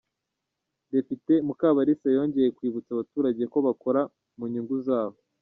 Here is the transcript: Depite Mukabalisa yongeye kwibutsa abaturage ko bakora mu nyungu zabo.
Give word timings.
Depite 0.91 1.33
Mukabalisa 1.47 2.07
yongeye 2.17 2.49
kwibutsa 2.57 2.89
abaturage 2.93 3.43
ko 3.53 3.57
bakora 3.67 4.01
mu 4.37 4.45
nyungu 4.51 4.75
zabo. 4.87 5.17